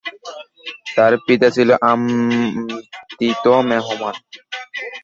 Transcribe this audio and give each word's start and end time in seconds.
তার 0.95 1.13
পিতা 1.25 1.47
ছিল 1.49 1.69
আমন্ত্রিত 1.83 3.45
মেহমান। 3.69 4.15